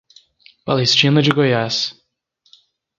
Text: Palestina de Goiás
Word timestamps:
Palestina 0.65 1.21
de 1.21 1.29
Goiás 1.29 1.93